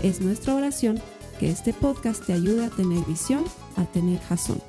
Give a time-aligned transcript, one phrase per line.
[0.00, 1.02] Es nuestra oración
[1.40, 3.44] que este podcast te ayude a tener visión,
[3.76, 4.62] a tener jazón.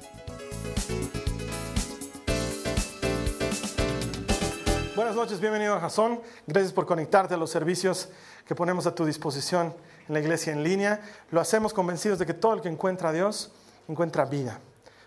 [4.95, 6.19] Buenas noches, bienvenido a Jazón.
[6.47, 8.09] Gracias por conectarte a los servicios
[8.47, 9.75] que ponemos a tu disposición
[10.07, 10.99] en la iglesia en línea.
[11.29, 13.51] Lo hacemos convencidos de que todo el que encuentra a Dios
[13.87, 14.59] encuentra vida.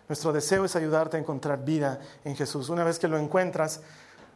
[0.09, 2.69] Nuestro deseo es ayudarte a encontrar vida en Jesús.
[2.69, 3.81] Una vez que lo encuentras,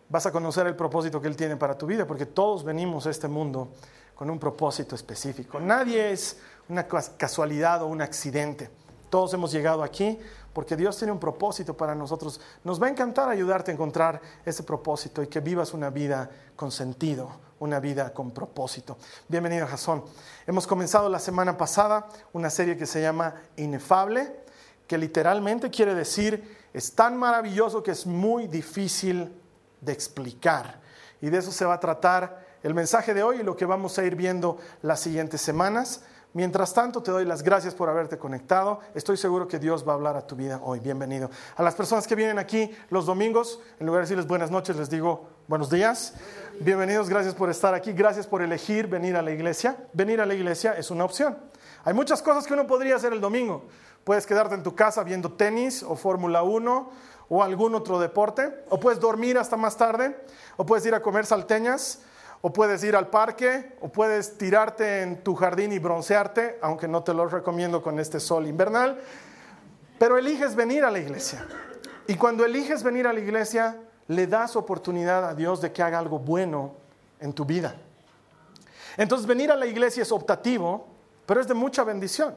[0.09, 3.11] vas a conocer el propósito que Él tiene para tu vida, porque todos venimos a
[3.11, 3.71] este mundo
[4.17, 5.61] con un propósito específico.
[5.61, 8.71] Nadie es una casualidad o un accidente.
[9.11, 10.19] Todos hemos llegado aquí
[10.53, 12.41] porque Dios tiene un propósito para nosotros.
[12.65, 16.73] Nos va a encantar ayudarte a encontrar ese propósito y que vivas una vida con
[16.73, 18.97] sentido, una vida con propósito.
[19.29, 20.03] Bienvenido, Jasón.
[20.47, 24.35] Hemos comenzado la semana pasada una serie que se llama Inefable,
[24.87, 29.33] que literalmente quiere decir es tan maravilloso que es muy difícil
[29.81, 30.81] de explicar.
[31.21, 33.97] Y de eso se va a tratar el mensaje de hoy y lo que vamos
[33.97, 36.03] a ir viendo las siguientes semanas.
[36.33, 38.81] Mientras tanto, te doy las gracias por haberte conectado.
[38.93, 40.81] Estoy seguro que Dios va a hablar a tu vida hoy.
[40.81, 41.31] Bienvenido.
[41.55, 44.91] A las personas que vienen aquí los domingos, en lugar de decirles buenas noches, les
[44.91, 46.15] digo buenos días.
[46.59, 47.93] Bienvenidos, gracias por estar aquí.
[47.93, 49.77] Gracias por elegir venir a la iglesia.
[49.93, 51.39] Venir a la iglesia es una opción.
[51.85, 53.69] Hay muchas cosas que uno podría hacer el domingo.
[54.03, 56.91] Puedes quedarte en tu casa viendo tenis o Fórmula 1
[57.29, 58.65] o algún otro deporte.
[58.71, 60.17] O puedes dormir hasta más tarde.
[60.57, 62.01] O puedes ir a comer salteñas
[62.41, 67.03] o puedes ir al parque, o puedes tirarte en tu jardín y broncearte, aunque no
[67.03, 69.01] te lo recomiendo con este sol invernal,
[69.99, 71.47] pero eliges venir a la iglesia.
[72.07, 75.99] Y cuando eliges venir a la iglesia, le das oportunidad a Dios de que haga
[75.99, 76.75] algo bueno
[77.19, 77.75] en tu vida.
[78.97, 80.87] Entonces venir a la iglesia es optativo,
[81.27, 82.37] pero es de mucha bendición.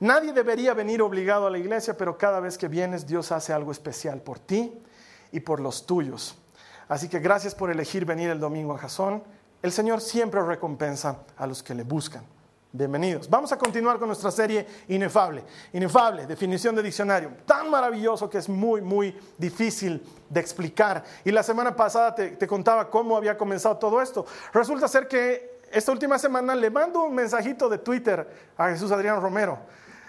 [0.00, 3.72] Nadie debería venir obligado a la iglesia, pero cada vez que vienes Dios hace algo
[3.72, 4.80] especial por ti
[5.32, 6.36] y por los tuyos.
[6.88, 9.22] Así que gracias por elegir venir el domingo a Jasón.
[9.62, 12.24] El Señor siempre recompensa a los que le buscan.
[12.72, 13.28] Bienvenidos.
[13.28, 15.44] Vamos a continuar con nuestra serie Inefable.
[15.74, 17.30] Inefable, definición de diccionario.
[17.44, 21.04] Tan maravilloso que es muy, muy difícil de explicar.
[21.24, 24.24] Y la semana pasada te, te, contaba cómo había comenzado todo esto.
[24.54, 28.26] Resulta ser que esta última semana le mando un mensajito de Twitter
[28.56, 29.58] a Jesús Adrián Romero.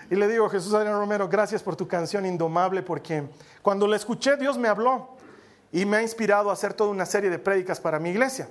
[0.10, 3.24] Y le digo, Jesús Adrián Romero, gracias por tu canción Indomable, porque
[3.62, 5.19] cuando la escuché Dios me habló
[5.72, 8.48] y me ha inspirado a hacer toda una serie de prédicas para mi iglesia.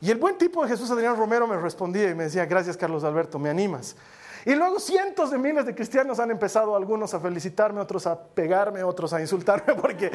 [0.00, 3.02] Y el buen tipo de Jesús Adrián Romero me respondía y me decía, gracias Carlos
[3.02, 3.96] Alberto, me animas.
[4.44, 8.84] Y luego cientos de miles de cristianos han empezado, algunos a felicitarme, otros a pegarme,
[8.84, 10.10] otros a insultarme, porque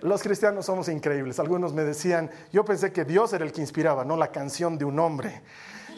[0.00, 1.40] los cristianos somos increíbles.
[1.40, 4.84] Algunos me decían, yo pensé que Dios era el que inspiraba, no la canción de
[4.84, 5.42] un hombre.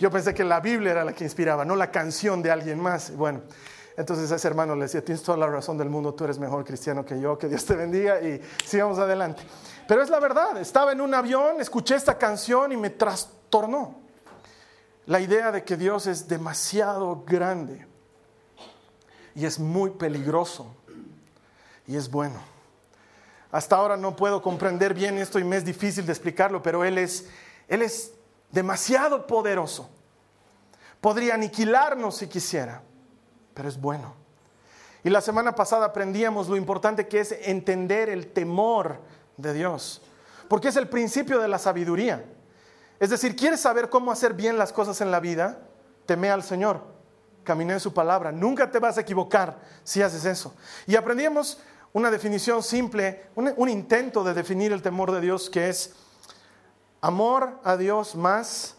[0.00, 3.14] Yo pensé que la Biblia era la que inspiraba, no la canción de alguien más.
[3.14, 3.42] Bueno,
[3.96, 7.04] entonces ese hermano le decía, tienes toda la razón del mundo, tú eres mejor cristiano
[7.04, 9.42] que yo, que Dios te bendiga y sigamos adelante.
[9.88, 14.00] Pero es la verdad, estaba en un avión, escuché esta canción y me trastornó.
[15.06, 17.86] La idea de que Dios es demasiado grande
[19.34, 20.74] y es muy peligroso
[21.86, 22.38] y es bueno.
[23.50, 26.98] Hasta ahora no puedo comprender bien esto y me es difícil de explicarlo, pero Él
[26.98, 27.28] es,
[27.68, 28.12] él es
[28.50, 29.88] demasiado poderoso.
[31.00, 32.82] Podría aniquilarnos si quisiera
[33.56, 34.14] pero es bueno.
[35.02, 39.00] Y la semana pasada aprendíamos lo importante que es entender el temor
[39.38, 40.02] de Dios,
[40.46, 42.24] porque es el principio de la sabiduría.
[43.00, 45.58] Es decir, ¿quieres saber cómo hacer bien las cosas en la vida?
[46.04, 46.82] Teme al Señor,
[47.44, 48.30] camina en su palabra.
[48.30, 50.54] Nunca te vas a equivocar si haces eso.
[50.86, 51.58] Y aprendíamos
[51.94, 55.94] una definición simple, un, un intento de definir el temor de Dios que es
[57.00, 58.76] amor a Dios más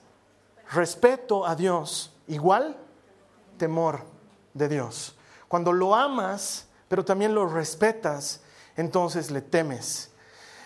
[0.71, 2.77] respeto a Dios igual
[3.57, 4.16] temor
[4.57, 5.15] de Dios.
[5.47, 8.41] Cuando lo amas, pero también lo respetas,
[8.75, 10.11] entonces le temes.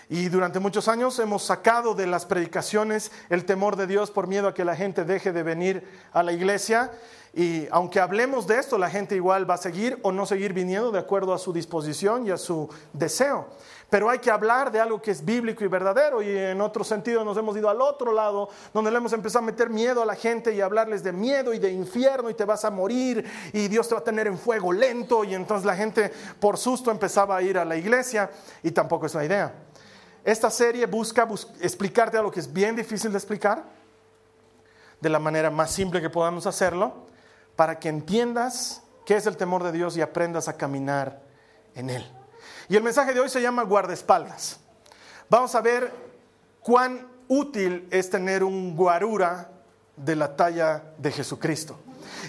[0.09, 4.49] Y durante muchos años hemos sacado de las predicaciones el temor de Dios por miedo
[4.49, 6.91] a que la gente deje de venir a la iglesia.
[7.33, 10.91] Y aunque hablemos de esto, la gente igual va a seguir o no seguir viniendo
[10.91, 13.47] de acuerdo a su disposición y a su deseo.
[13.91, 17.25] Pero hay que hablar de algo que es bíblico y verdadero y en otro sentido
[17.25, 20.15] nos hemos ido al otro lado, donde le hemos empezado a meter miedo a la
[20.15, 23.89] gente y hablarles de miedo y de infierno y te vas a morir y Dios
[23.89, 26.09] te va a tener en fuego lento y entonces la gente
[26.39, 28.31] por susto empezaba a ir a la iglesia
[28.63, 29.53] y tampoco es la idea.
[30.23, 31.27] Esta serie busca
[31.59, 33.65] explicarte algo que es bien difícil de explicar,
[35.01, 37.07] de la manera más simple que podamos hacerlo,
[37.57, 41.23] para que entiendas qué es el temor de Dios y aprendas a caminar
[41.75, 42.20] en él.
[42.71, 44.57] Y el mensaje de hoy se llama guardaespaldas.
[45.29, 45.91] Vamos a ver
[46.61, 49.49] cuán útil es tener un guarura
[49.97, 51.77] de la talla de Jesucristo.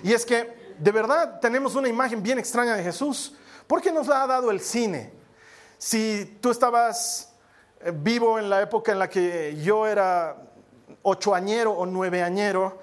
[0.02, 3.36] Y es que de verdad tenemos una imagen bien extraña de Jesús.
[3.68, 5.12] ¿Por qué nos la ha dado el cine?
[5.78, 7.32] Si tú estabas
[7.78, 10.38] eh, vivo en la época en la que yo era
[11.02, 12.80] ochoañero o nueveañero,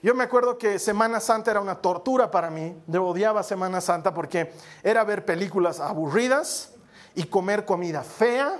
[0.00, 2.80] yo me acuerdo que Semana Santa era una tortura para mí.
[2.86, 4.52] Yo odiaba Semana Santa porque
[4.84, 6.74] era ver películas aburridas
[7.14, 8.58] y comer comida fea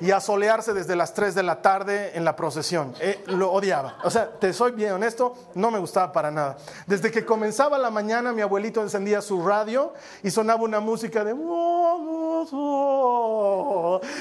[0.00, 2.94] y asolearse desde las 3 de la tarde en la procesión.
[3.00, 3.98] Eh, lo odiaba.
[4.04, 6.56] O sea, te soy bien honesto, no me gustaba para nada.
[6.86, 11.34] Desde que comenzaba la mañana, mi abuelito encendía su radio y sonaba una música de...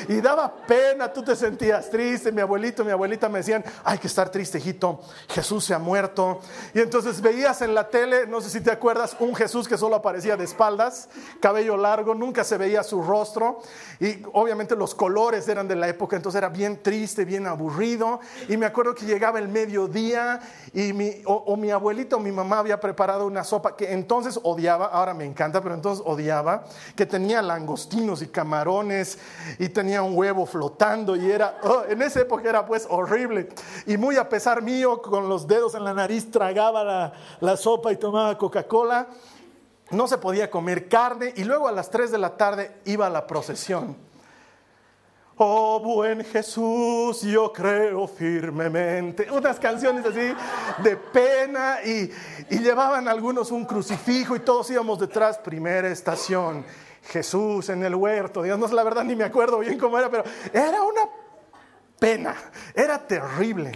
[0.08, 2.32] Y daba pena, tú te sentías triste.
[2.32, 6.40] Mi abuelito, mi abuelita me decían, hay que estar triste, hijito, Jesús se ha muerto.
[6.74, 9.96] Y entonces veías en la tele, no sé si te acuerdas, un Jesús que solo
[9.96, 13.60] aparecía de espaldas, cabello largo, nunca se veía su rostro.
[14.00, 18.20] Y obviamente los colores eran de la época, entonces era bien triste, bien aburrido.
[18.48, 20.40] Y me acuerdo que llegaba el mediodía
[20.74, 24.88] y mi, o, mi abuelito o mi mamá había preparado una sopa que entonces odiaba,
[24.88, 26.66] ahora me encanta, pero entonces odiaba,
[26.96, 29.18] que tenía langostinos y camarones
[29.60, 33.50] y tenía un huevo flotando y era, oh, en esa época era pues horrible.
[33.86, 37.92] Y muy a pesar mío, con los dedos en la nariz, tragaba la, la sopa
[37.92, 39.08] y tomaba Coca-Cola.
[39.92, 43.10] No se podía comer carne y luego a las 3 de la tarde iba a
[43.10, 43.96] la procesión.
[45.38, 49.30] Oh buen Jesús, yo creo firmemente.
[49.30, 50.34] Unas canciones así
[50.82, 52.10] de pena y,
[52.50, 55.38] llevaban algunos un crucifijo y todos íbamos detrás.
[55.38, 56.64] Primera estación,
[57.04, 58.44] Jesús en el huerto.
[58.44, 60.24] Dios, no la verdad ni me acuerdo bien cómo era, pero
[60.54, 61.02] era una
[62.00, 62.34] pena,
[62.74, 63.74] era terrible.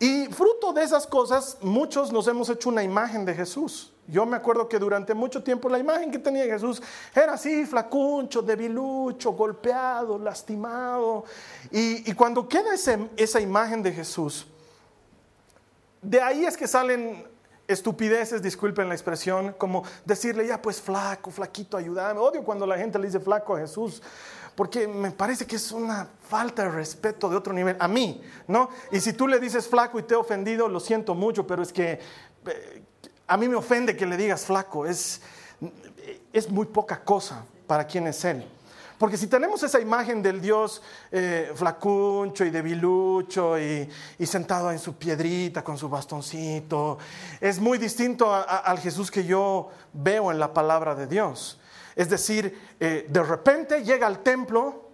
[0.00, 3.92] Y fruto de esas cosas, muchos nos hemos hecho una imagen de Jesús.
[4.08, 6.82] Yo me acuerdo que durante mucho tiempo la imagen que tenía Jesús
[7.14, 11.24] era así, flacuncho, debilucho, golpeado, lastimado.
[11.70, 14.46] Y, cuando queda esa imagen de Jesús,
[16.00, 17.26] de ahí es que salen
[17.66, 22.18] estupideces, disculpen la expresión, como decirle, ya pues flaco, flaquito, ayúdame.
[22.18, 24.02] Odio cuando la gente le dice flaco a Jesús,
[24.54, 28.70] porque me parece que es una falta de respeto de otro nivel, a mí, ¿no?
[28.90, 31.72] Y si tú le dices flaco y te he ofendido, lo siento mucho, pero es
[31.72, 32.00] que
[32.46, 32.82] eh,
[33.28, 35.20] a mí me ofende que le digas flaco, es,
[36.32, 38.44] es muy poca cosa para quien es Él.
[38.98, 40.82] Porque si tenemos esa imagen del Dios
[41.12, 43.88] eh, flacuncho y debilucho y,
[44.18, 46.98] y, sentado en su piedrita con su bastoncito,
[47.40, 51.60] es muy distinto al Jesús que yo veo en la palabra de Dios.
[51.94, 54.87] Es decir, eh, de repente llega al templo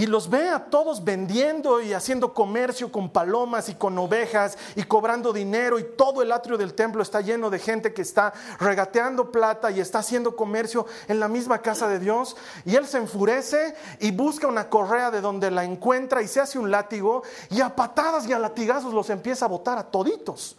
[0.00, 4.84] y los ve a todos vendiendo y haciendo comercio con palomas y con ovejas y
[4.84, 9.30] cobrando dinero y todo el atrio del templo está lleno de gente que está regateando
[9.30, 12.34] plata y está haciendo comercio en la misma casa de Dios.
[12.64, 16.58] Y él se enfurece y busca una correa de donde la encuentra y se hace
[16.58, 20.56] un látigo y a patadas y a latigazos los empieza a botar a toditos.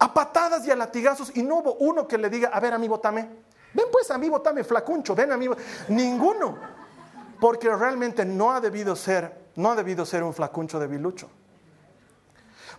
[0.00, 1.30] A patadas y a latigazos.
[1.36, 3.28] Y no hubo uno que le diga, a ver a mí botame,
[3.72, 5.46] ven pues a mí botame flacuncho, ven a mí,
[5.86, 6.74] ninguno
[7.40, 11.28] porque realmente no ha debido ser, no ha debido ser un flacuncho de bilucho.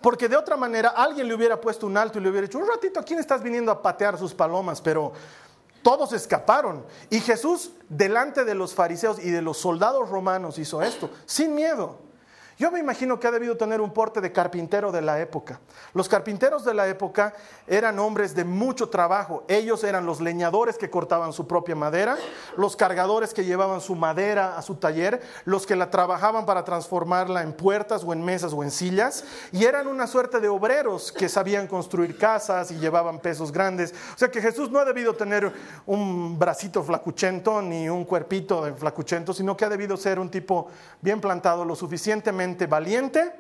[0.02, 2.68] Porque de otra manera alguien le hubiera puesto un alto y le hubiera dicho, un
[2.68, 4.80] ratito, ¿a quién estás viniendo a patear sus palomas?
[4.82, 5.14] Pero
[5.82, 6.86] todos escaparon.
[7.10, 12.07] Y Jesús, delante de los fariseos y de los soldados romanos, hizo esto, sin miedo.
[12.60, 15.60] Yo me imagino que ha debido tener un porte de carpintero de la época.
[15.94, 17.36] Los carpinteros de la época
[17.68, 19.44] eran hombres de mucho trabajo.
[19.48, 22.18] Ellos eran los leñadores que cortaban su propia madera,
[22.56, 27.44] los cargadores que llevaban su madera a su taller, los que la trabajaban para transformarla
[27.44, 31.30] en puertas o en mesas o en sillas, y eran una suerte de obreros que
[31.30, 33.94] sabían construir casas y llevaban pesos grandes.
[34.16, 35.54] O sea que Jesús no ha debido tener
[35.86, 40.70] un bracito flacuchento ni un cuerpito de flacuchento, sino que ha debido ser un tipo
[41.02, 43.34] bien plantado, lo suficientemente valiente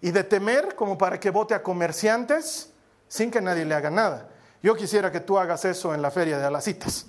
[0.00, 2.72] y de temer como para que vote a comerciantes
[3.08, 4.28] sin que nadie le haga nada.
[4.62, 7.06] Yo quisiera que tú hagas eso en la feria de Alacitas.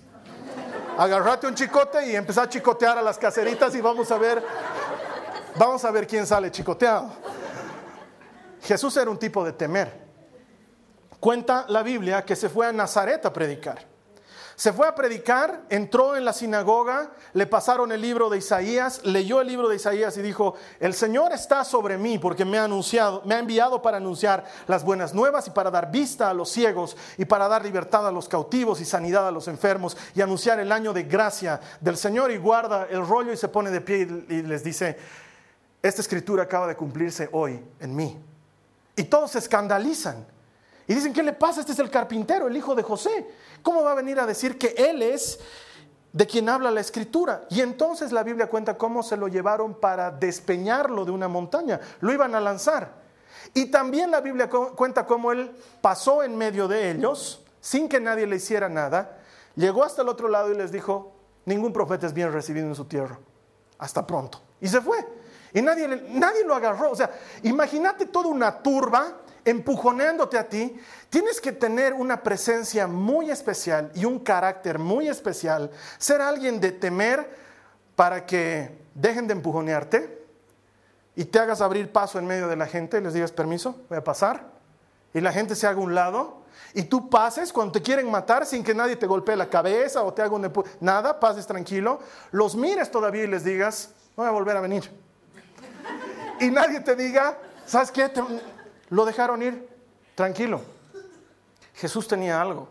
[0.98, 4.44] Agarrate un chicote y empezar a chicotear a las caseritas y vamos a ver,
[5.56, 7.12] vamos a ver quién sale chicoteado.
[8.62, 10.01] Jesús era un tipo de temer.
[11.20, 13.90] Cuenta la Biblia que se fue a Nazaret a predicar.
[14.62, 19.41] Se fue a predicar, entró en la sinagoga, le pasaron el libro de Isaías, leyó
[19.41, 23.24] el libro de Isaías y dijo, el Señor está sobre mí porque me ha anunciado,
[23.25, 26.96] me ha enviado para anunciar las buenas nuevas y para dar vista a los ciegos
[27.18, 30.72] y para dar libertad a los cautivos y sanidad a los enfermos y anunciar el
[30.72, 34.44] año de gracia del Señor y guarda el rollo y se pone de pie y
[34.44, 34.96] les dice,
[35.82, 38.15] esta escritura acaba de cumplirse hoy en mí.
[38.96, 40.24] Y todos se escandalizan
[40.91, 41.62] Y dicen, ¿qué le pasa?
[41.62, 43.25] Este es el carpintero, el hijo de José.
[43.63, 45.39] ¿Cómo va a venir a decir que él es
[46.12, 47.45] de quien habla la escritura?
[47.50, 51.79] Y entonces la Biblia cuenta cómo se lo llevaron para despeñarlo de una montaña.
[52.01, 52.91] Lo iban a lanzar.
[53.53, 58.27] Y también la Biblia cuenta cómo él pasó en medio de ellos, sin que nadie
[58.27, 59.17] le hiciera nada,
[59.55, 61.13] llegó hasta el otro lado y les dijo,
[61.45, 63.17] ningún profeta es bien recibido en su tierra.
[63.77, 64.41] Hasta pronto.
[64.60, 64.98] Y se fue.
[65.53, 66.91] Y nadie, nadie lo agarró.
[66.91, 70.79] O sea, imagínate toda una turba empujoneándote a ti,
[71.10, 76.71] tienes que tener una presencia muy especial y un carácter muy especial, ser alguien de
[76.71, 77.29] temer
[77.95, 80.21] para que dejen de empujonearte
[81.15, 83.98] y te hagas abrir paso en medio de la gente y les digas permiso, voy
[83.98, 84.51] a pasar,
[85.13, 86.41] y la gente se haga un lado
[86.74, 90.13] y tú pases cuando te quieren matar sin que nadie te golpee la cabeza o
[90.13, 92.00] te haga un nada, pases tranquilo,
[92.31, 94.89] los mires todavía y les digas, voy a volver a venir.
[96.39, 98.10] Y nadie te diga, ¿sabes qué?
[98.91, 99.67] Lo dejaron ir
[100.15, 100.62] tranquilo.
[101.74, 102.67] Jesús tenía algo,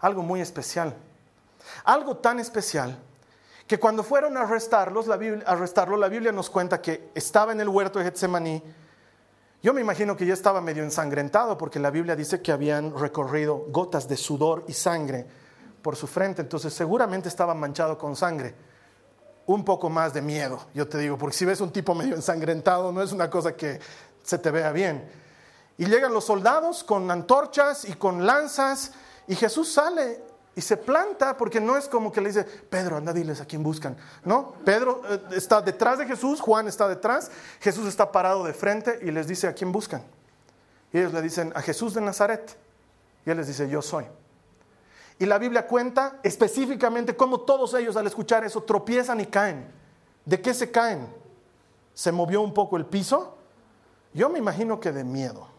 [0.00, 0.94] algo muy especial.
[1.84, 2.96] Algo tan especial
[3.66, 7.60] que cuando fueron a arrestarlos, la Biblia, arrestarlo, la Biblia nos cuenta que estaba en
[7.60, 8.62] el huerto de Getsemaní.
[9.62, 13.64] Yo me imagino que ya estaba medio ensangrentado porque la Biblia dice que habían recorrido
[13.68, 15.26] gotas de sudor y sangre
[15.80, 18.54] por su frente, entonces seguramente estaba manchado con sangre.
[19.46, 22.92] Un poco más de miedo, yo te digo, porque si ves un tipo medio ensangrentado
[22.92, 23.80] no es una cosa que
[24.22, 25.19] se te vea bien.
[25.80, 28.92] Y llegan los soldados con antorchas y con lanzas
[29.26, 30.22] y Jesús sale
[30.54, 33.62] y se planta porque no es como que le dice, Pedro, anda, diles a quién
[33.62, 33.96] buscan.
[34.22, 38.98] No, Pedro eh, está detrás de Jesús, Juan está detrás, Jesús está parado de frente
[39.00, 40.02] y les dice a quién buscan.
[40.92, 42.58] Y ellos le dicen a Jesús de Nazaret.
[43.24, 44.04] Y él les dice, yo soy.
[45.18, 49.66] Y la Biblia cuenta específicamente cómo todos ellos al escuchar eso tropiezan y caen.
[50.26, 51.08] ¿De qué se caen?
[51.94, 53.38] ¿Se movió un poco el piso?
[54.12, 55.49] Yo me imagino que de miedo.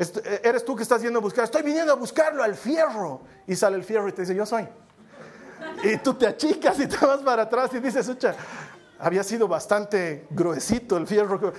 [0.00, 3.20] Eh, eres tú que estás yendo a buscar, estoy viniendo a buscarlo al fierro.
[3.46, 4.66] Y sale el fierro y te dice, yo soy.
[5.84, 8.34] Y tú te achicas y te vas para atrás y dices, ocha,
[8.98, 11.52] había sido bastante gruesito el fierro.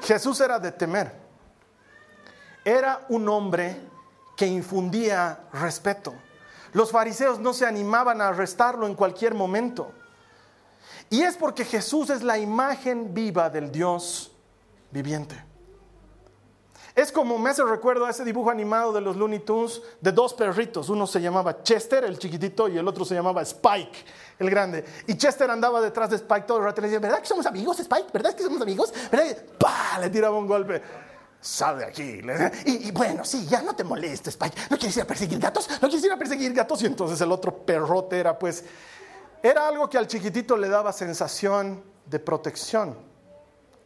[0.00, 1.12] Jesús era de temer.
[2.64, 3.78] Era un hombre
[4.36, 6.14] que infundía respeto.
[6.72, 9.92] Los fariseos no se animaban a arrestarlo en cualquier momento.
[11.10, 14.32] Y es porque Jesús es la imagen viva del Dios
[14.90, 15.42] viviente.
[16.96, 20.32] Es como me hace recuerdo a ese dibujo animado de los Looney Tunes de dos
[20.32, 20.88] perritos.
[20.88, 24.02] Uno se llamaba Chester, el chiquitito, y el otro se llamaba Spike,
[24.38, 24.82] el grande.
[25.06, 27.44] Y Chester andaba detrás de Spike todo el rato y le decía, ¿verdad que somos
[27.44, 28.06] amigos, Spike?
[28.14, 28.94] ¿Verdad que somos amigos?
[29.12, 29.36] ¿Verdad?
[29.58, 29.98] ¡Pah!
[30.00, 30.80] Le tiraba un golpe.
[31.38, 32.22] Sal de aquí.
[32.64, 34.56] Y, bueno, sí, ya no te molestes, Spike.
[34.70, 35.68] ¿No quieres ir a perseguir gatos?
[35.68, 36.80] ¿No quieres ir a perseguir gatos?
[36.80, 38.64] Y entonces el otro perrote era pues...
[39.42, 42.96] Era algo que al chiquitito le daba sensación de protección,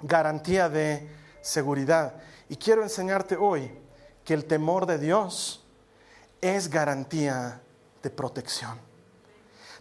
[0.00, 1.11] garantía de
[1.43, 2.14] seguridad.
[2.50, 3.71] Y quiero enseñarte hoy
[4.25, 5.64] que el temor de Dios
[6.40, 7.62] es garantía
[8.02, 8.76] de protección.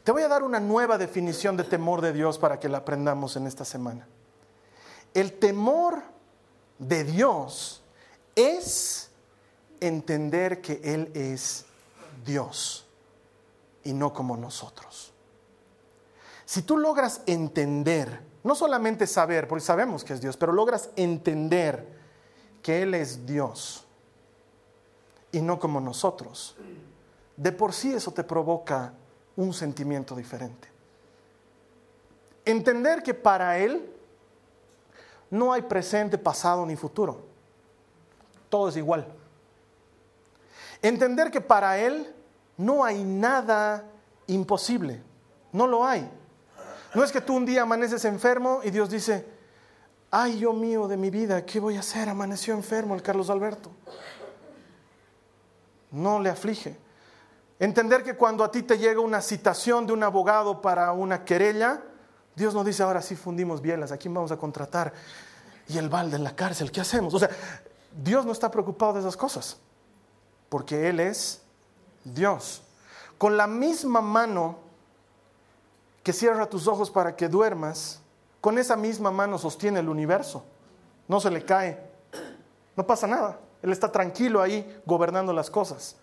[0.04, 3.36] Te voy a dar una nueva definición de temor de Dios para que la aprendamos
[3.36, 4.08] en esta semana.
[5.16, 6.04] El temor
[6.78, 7.82] de Dios
[8.36, 9.10] es
[9.80, 11.66] entender que Él es
[12.24, 12.86] Dios
[13.84, 15.12] y no como nosotros.
[16.46, 21.99] Si tú logras entender, no solamente saber, porque sabemos que es Dios, pero logras entender
[22.62, 23.86] que Él es Dios
[25.32, 26.56] y no como nosotros,
[27.38, 28.94] de por sí eso te provoca
[29.36, 30.68] un sentimiento diferente.
[32.46, 33.90] Entender que para Él
[35.30, 37.22] no hay presente, pasado ni futuro.
[38.50, 39.08] Todo es igual.
[40.82, 42.14] Entender que para Él
[42.58, 43.86] no hay nada
[44.28, 45.02] imposible.
[45.52, 46.10] No lo hay.
[46.96, 49.26] No es que tú un día amaneces enfermo y Dios dice,
[50.12, 52.10] ay, yo mío de mi vida, ¿qué voy a hacer?
[52.10, 53.72] Amaneció enfermo el Carlos Alberto.
[55.92, 56.78] No le aflige.
[57.60, 61.84] Entender que cuando a ti te llega una citación de un abogado para una querella,
[62.36, 64.94] Dios no dice, ahora sí fundimos bielas, ¿a quién vamos a contratar?
[65.68, 67.14] Y el balde en la cárcel, ¿qué hacemos?
[67.14, 67.30] O sea,
[68.02, 69.58] Dios no está preocupado de esas cosas,
[70.48, 71.42] porque Él es
[72.06, 72.64] Dios.
[73.18, 74.60] Con la misma mano
[76.02, 78.00] que cierra tus ojos para que duermas,
[78.42, 80.46] con esa misma mano sostiene el universo.
[81.08, 81.90] No se le cae.
[82.76, 83.40] No pasa nada.
[83.62, 85.98] Él está tranquilo ahí gobernando las cosas.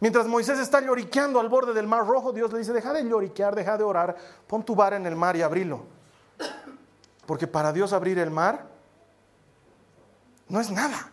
[0.00, 3.54] Mientras Moisés está lloriqueando al borde del mar rojo, Dios le dice, deja de lloriquear,
[3.54, 4.16] deja de orar,
[4.46, 5.82] pon tu vara en el mar y abrilo.
[7.26, 8.66] Porque para Dios abrir el mar
[10.48, 11.12] no es nada.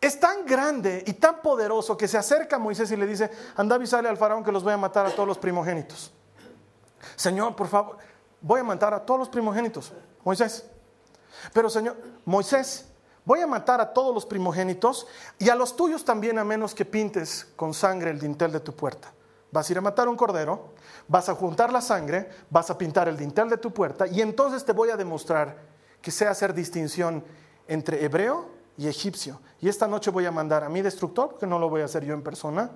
[0.00, 3.84] Es tan grande y tan poderoso que se acerca a Moisés y le dice, anda
[3.86, 6.12] sale al faraón que los voy a matar a todos los primogénitos.
[7.16, 7.98] Señor, por favor,
[8.40, 9.92] voy a matar a todos los primogénitos,
[10.24, 10.64] Moisés.
[11.52, 12.86] Pero Señor, Moisés,
[13.24, 15.06] voy a matar a todos los primogénitos
[15.38, 18.74] y a los tuyos también a menos que pintes con sangre el dintel de tu
[18.74, 19.12] puerta.
[19.52, 20.74] Vas a ir a matar un cordero,
[21.08, 24.64] vas a juntar la sangre, vas a pintar el dintel de tu puerta y entonces
[24.64, 25.56] te voy a demostrar
[26.00, 27.24] que sé hacer distinción
[27.66, 29.40] entre hebreo y egipcio.
[29.60, 32.04] Y esta noche voy a mandar a mi destructor, porque no lo voy a hacer
[32.04, 32.70] yo en persona,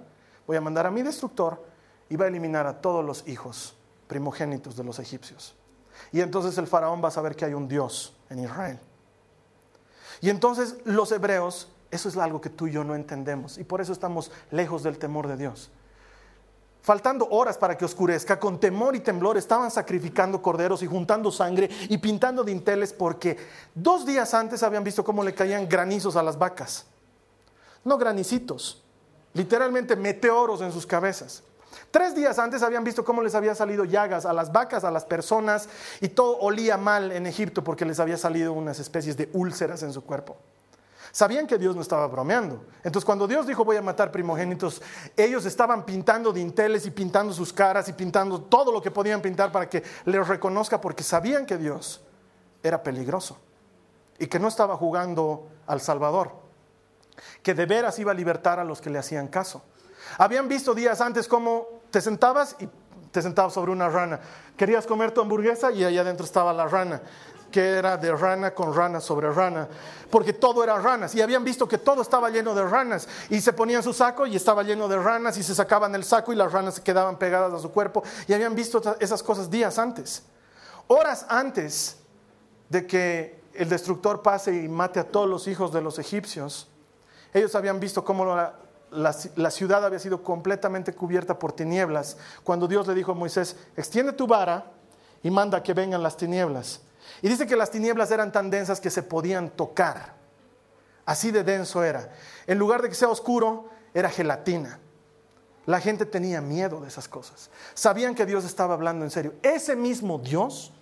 [0.46, 1.64] voy a mandar a mi destructor
[2.08, 3.76] y va a eliminar a todos los hijos
[4.06, 5.54] primogénitos de los egipcios.
[6.12, 8.78] Y entonces el faraón va a saber que hay un Dios en Israel.
[10.20, 13.58] Y entonces los hebreos, eso es algo que tú y yo no entendemos.
[13.58, 15.70] Y por eso estamos lejos del temor de Dios.
[16.84, 21.70] Faltando horas para que oscurezca, con temor y temblor estaban sacrificando corderos y juntando sangre
[21.88, 23.38] y pintando dinteles porque
[23.74, 26.84] dos días antes habían visto cómo le caían granizos a las vacas.
[27.84, 28.82] No granicitos,
[29.32, 31.42] literalmente meteoros en sus cabezas.
[31.94, 35.04] Tres días antes habían visto cómo les había salido llagas a las vacas, a las
[35.04, 35.68] personas,
[36.00, 39.92] y todo olía mal en Egipto porque les había salido unas especies de úlceras en
[39.92, 40.36] su cuerpo.
[41.12, 42.64] Sabían que Dios no estaba bromeando.
[42.78, 44.82] Entonces cuando Dios dijo voy a matar primogénitos,
[45.16, 49.52] ellos estaban pintando dinteles y pintando sus caras y pintando todo lo que podían pintar
[49.52, 52.02] para que les reconozca porque sabían que Dios
[52.64, 53.38] era peligroso
[54.18, 56.32] y que no estaba jugando al Salvador,
[57.40, 59.62] que de veras iba a libertar a los que le hacían caso.
[60.18, 62.68] Habían visto días antes cómo te sentabas y
[63.12, 64.18] te sentabas sobre una rana.
[64.56, 67.00] Querías comer tu hamburguesa y allá adentro estaba la rana,
[67.52, 69.68] que era de rana con rana sobre rana,
[70.10, 71.14] porque todo era ranas.
[71.14, 73.06] Y habían visto que todo estaba lleno de ranas.
[73.30, 76.32] Y se ponían su saco y estaba lleno de ranas y se sacaban el saco
[76.32, 78.02] y las ranas quedaban pegadas a su cuerpo.
[78.26, 80.24] Y habían visto esas cosas días antes.
[80.88, 81.98] Horas antes
[82.70, 86.68] de que el destructor pase y mate a todos los hijos de los egipcios,
[87.32, 88.63] ellos habían visto cómo la,
[88.94, 94.12] la, ciudad había sido completamente cubierta por tinieblas, cuando Dios le dijo a Moisés, extiende
[94.12, 94.72] tu vara
[95.22, 96.80] y manda que vengan las tinieblas.
[97.20, 100.14] Y dice que las tinieblas eran tan densas que se podían tocar.
[101.04, 102.10] Así de denso era.
[102.46, 104.78] En lugar de que sea oscuro, era gelatina.
[105.66, 107.50] La gente tenía miedo de esas cosas.
[107.74, 109.34] Sabían que Dios estaba hablando en serio.
[109.42, 110.72] Ese mismo Dios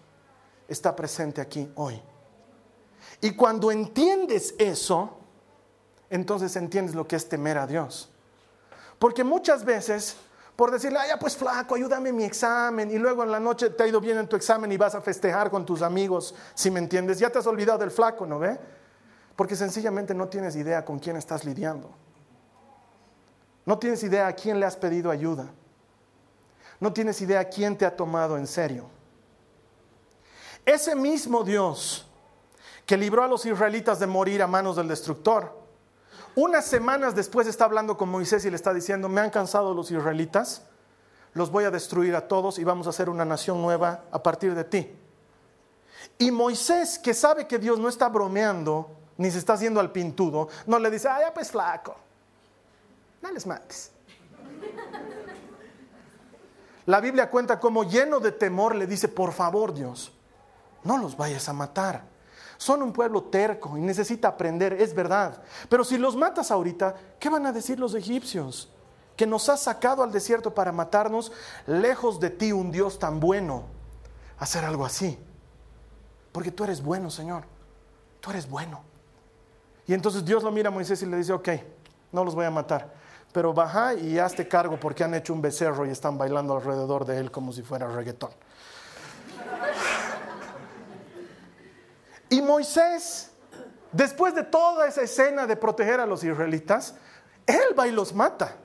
[0.69, 2.01] está presente aquí hoy.
[3.21, 5.19] Y cuando entiendes eso,
[6.11, 8.12] entonces entiendes lo que es temer a Dios.
[9.03, 10.17] Porque muchas veces,
[10.55, 13.71] por decirle, ay, ya pues flaco, ayúdame en mi examen, y luego en la noche
[13.71, 16.71] te ha ido bien en tu examen y vas a festejar con tus amigos, si
[16.71, 18.57] me entiendes, ya te has olvidado del flaco, ¿no ve?
[19.35, 21.91] Porque sencillamente no tienes idea con quién estás lidiando.
[23.67, 25.49] No tienes idea a quién le has pedido ayuda.
[26.79, 28.89] No tienes idea a quién te ha tomado en serio.
[30.65, 32.07] Ese mismo Dios
[32.87, 35.62] que libró a los israelitas de morir a manos del destructor,
[36.35, 39.91] unas semanas después está hablando con Moisés y le está diciendo, me han cansado los
[39.91, 40.63] israelitas,
[41.35, 44.55] los voy a destruir a todos y vamos a hacer una nación nueva a partir
[44.55, 44.91] de ti.
[46.19, 50.49] Y Moisés, que sabe que Dios no está bromeando, ni se está haciendo al pintudo,
[50.67, 51.97] no le dice, ay, pues flaco,
[53.21, 53.91] no les mates.
[56.87, 60.13] La Biblia cuenta como lleno de temor le dice, por favor Dios,
[60.83, 62.12] no los vayas a matar.
[62.63, 65.43] Son un pueblo terco y necesita aprender, es verdad.
[65.69, 68.71] Pero si los matas ahorita, ¿qué van a decir los egipcios?
[69.17, 71.33] Que nos has sacado al desierto para matarnos,
[71.67, 73.65] lejos de ti un Dios tan bueno.
[74.39, 75.19] Hacer algo así.
[76.31, 77.47] Porque tú eres bueno, Señor.
[78.21, 78.85] Tú eres bueno.
[79.89, 81.49] Y entonces Dios lo mira a Moisés y le dice, ok,
[82.13, 82.95] no los voy a matar,
[83.33, 87.19] pero baja y hazte cargo porque han hecho un becerro y están bailando alrededor de
[87.19, 88.31] él como si fuera reggaetón.
[92.33, 93.31] Y Moisés,
[93.93, 96.95] después de toda esa escena de proteger a los israelitas,
[97.47, 98.57] él va y los mata.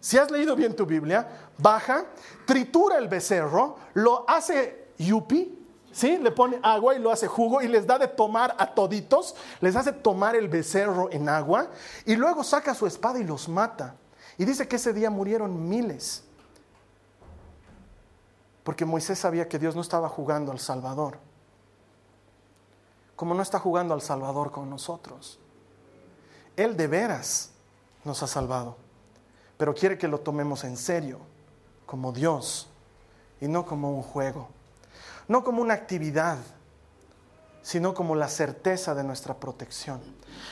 [0.00, 2.06] Si has leído bien tu Biblia, baja,
[2.46, 6.16] tritura el becerro, lo hace yupi, ¿sí?
[6.16, 9.76] Le pone agua y lo hace jugo y les da de tomar a toditos, les
[9.76, 11.68] hace tomar el becerro en agua
[12.06, 13.96] y luego saca su espada y los mata.
[14.38, 16.24] Y dice que ese día murieron miles.
[18.64, 21.27] Porque Moisés sabía que Dios no estaba jugando al Salvador
[23.18, 25.40] como no está jugando al Salvador con nosotros.
[26.56, 27.50] Él de veras
[28.04, 28.76] nos ha salvado,
[29.56, 31.18] pero quiere que lo tomemos en serio,
[31.84, 32.68] como Dios,
[33.40, 34.48] y no como un juego,
[35.26, 36.38] no como una actividad,
[37.60, 40.00] sino como la certeza de nuestra protección.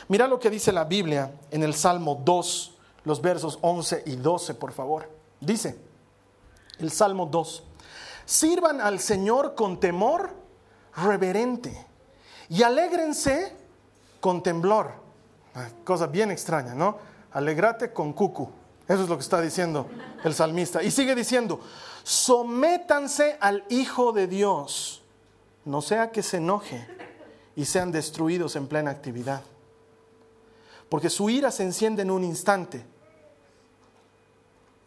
[0.09, 4.55] Mira lo que dice la Biblia en el Salmo 2, los versos 11 y 12,
[4.55, 5.09] por favor.
[5.41, 5.79] Dice,
[6.81, 7.63] el Salmo 2,
[8.25, 10.35] sirvan al Señor con temor
[10.97, 11.87] reverente
[12.49, 13.53] y alégrense
[14.21, 14.93] con temblor.
[15.85, 16.99] Cosa bien extraña, ¿no?
[17.33, 18.51] Alegrate con cucu.
[18.89, 19.89] Eso es lo que está diciendo
[20.23, 20.83] el salmista.
[20.83, 21.61] Y sigue diciendo,
[22.03, 25.03] sométanse al Hijo de Dios,
[25.65, 26.87] no sea que se enoje
[27.57, 29.43] y sean destruidos en plena actividad.
[30.89, 32.85] porque su ira se enciende en un instante.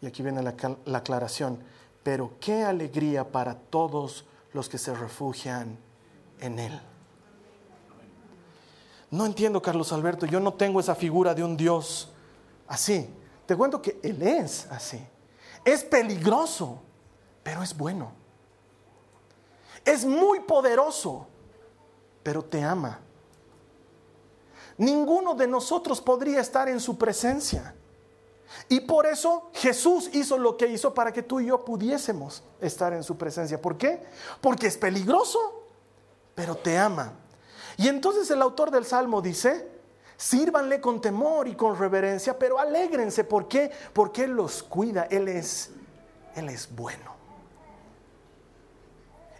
[0.00, 0.54] Y aquí viene la,
[0.86, 1.62] la aclaración,
[2.02, 5.76] pero qué alegría para todos los que se refugian
[6.40, 6.80] en Él.
[9.10, 12.12] No entiendo, Carlos Alberto, yo no tengo esa figura de un Dios
[12.68, 13.12] así.
[13.46, 15.04] Te cuento que Él es así.
[15.64, 16.80] Es peligroso,
[17.42, 18.12] pero es bueno.
[19.84, 21.26] Es muy poderoso,
[22.22, 23.00] pero te ama.
[24.78, 27.74] Ninguno de nosotros podría estar en su presencia.
[28.68, 32.92] Y por eso Jesús hizo lo que hizo para que tú y yo pudiésemos estar
[32.92, 33.60] en su presencia.
[33.60, 34.02] ¿Por qué?
[34.40, 35.64] Porque es peligroso,
[36.34, 37.12] pero te ama.
[37.80, 39.66] Y entonces el autor del Salmo dice,
[40.14, 43.24] sírvanle con temor y con reverencia, pero alégrense.
[43.24, 43.70] ¿Por qué?
[43.94, 45.70] Porque Él los cuida, Él es,
[46.34, 47.14] Él es bueno.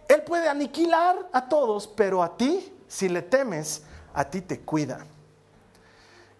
[0.07, 5.05] Él puede aniquilar a todos, pero a ti, si le temes, a ti te cuida.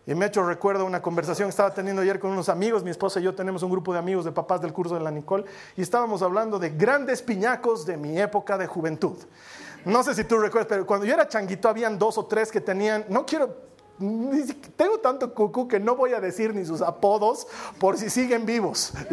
[0.07, 3.19] Y me hecho recuerdo una conversación que estaba teniendo ayer con unos amigos, mi esposa
[3.19, 5.45] y yo tenemos un grupo de amigos de papás del curso de la Nicole,
[5.77, 9.17] y estábamos hablando de grandes piñacos de mi época de juventud.
[9.85, 12.61] No sé si tú recuerdas, pero cuando yo era changuito habían dos o tres que
[12.61, 13.55] tenían, no quiero,
[14.75, 17.47] tengo tanto cucú que no voy a decir ni sus apodos
[17.79, 18.93] por si siguen vivos.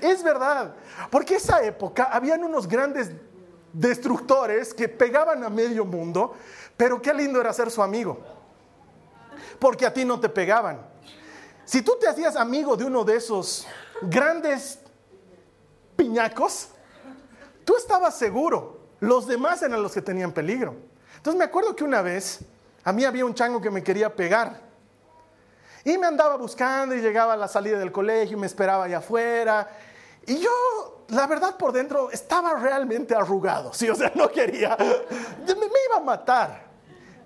[0.00, 0.74] Es verdad,
[1.10, 3.10] porque esa época habían unos grandes
[3.70, 6.34] destructores que pegaban a medio mundo,
[6.74, 8.18] pero qué lindo era ser su amigo,
[9.58, 10.80] porque a ti no te pegaban.
[11.66, 13.66] Si tú te hacías amigo de uno de esos
[14.00, 14.78] grandes
[15.96, 16.70] piñacos,
[17.68, 20.74] Tú estabas seguro, los demás eran los que tenían peligro.
[21.18, 22.38] Entonces me acuerdo que una vez
[22.82, 24.58] a mí había un chango que me quería pegar.
[25.84, 28.96] Y me andaba buscando y llegaba a la salida del colegio y me esperaba allá
[28.96, 29.68] afuera.
[30.24, 33.74] Y yo, la verdad, por dentro estaba realmente arrugado.
[33.74, 34.74] Sí, o sea, no quería.
[34.78, 36.68] Me, iba a matar.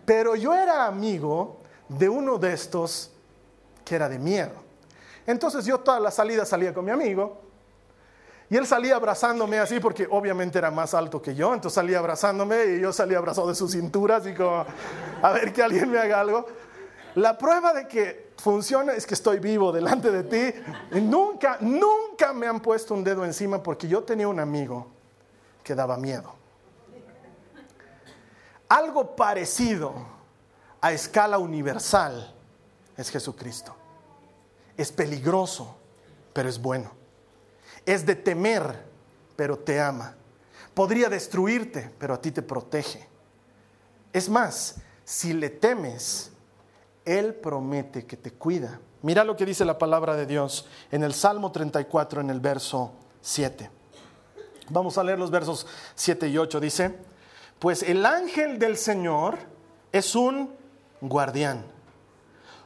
[0.04, 3.12] Pero yo era amigo de uno de estos
[3.84, 4.54] que era de miedo.
[5.24, 7.51] Entonces yo toda la salida salía con mi amigo
[8.52, 12.66] y él salía abrazándome así porque obviamente era más alto que yo, entonces salía abrazándome
[12.66, 14.66] y yo salía abrazado de su cintura, así como,
[15.22, 16.44] a ver que alguien me haga algo.
[17.14, 20.60] La prueba de que funciona es que estoy vivo delante de ti.
[21.00, 24.86] Nunca, nunca me han puesto un dedo encima porque yo tenía un amigo
[25.64, 26.34] que daba miedo.
[28.68, 29.94] Algo parecido
[30.82, 32.34] a escala universal
[32.98, 33.74] es Jesucristo.
[34.76, 35.74] Es peligroso,
[36.34, 37.01] pero es bueno
[37.86, 38.84] es de temer,
[39.36, 40.14] pero te ama.
[40.74, 43.06] Podría destruirte, pero a ti te protege.
[44.12, 46.32] Es más, si le temes,
[47.04, 48.80] Él promete que te cuida.
[49.02, 52.92] Mira lo que dice la palabra de Dios en el Salmo 34, en el verso
[53.20, 53.70] 7.
[54.70, 56.60] Vamos a leer los versos 7 y 8.
[56.60, 56.94] Dice,
[57.58, 59.38] pues el ángel del Señor
[59.90, 60.54] es un
[61.00, 61.64] guardián.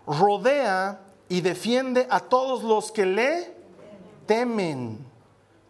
[0.07, 3.57] Rodea y defiende a todos los que le
[4.27, 5.06] temen.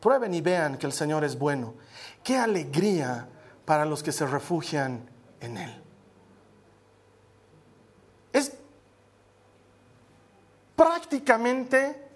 [0.06, 1.74] Prueben y vean que el Señor es bueno.
[2.22, 3.28] Qué alegría
[3.64, 5.04] para los que se refugian
[5.40, 5.82] en Él.
[8.32, 8.52] Es
[10.76, 12.08] prácticamente